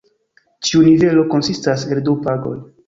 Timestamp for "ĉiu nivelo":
0.69-1.27